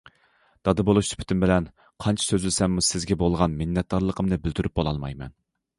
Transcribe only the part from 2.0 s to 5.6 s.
قانچە سۆزلىسەممۇ سىزگە بولغان مىننەتدارلىقىمنى بىلدۈرۈپ بولالمايمەن.